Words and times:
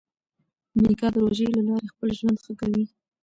میکا 0.81 1.07
د 1.13 1.15
روژې 1.23 1.47
له 1.55 1.61
لارې 1.67 1.91
خپل 1.93 2.09
ژوند 2.19 2.37
ښه 2.43 2.53
کوي. 2.59 2.85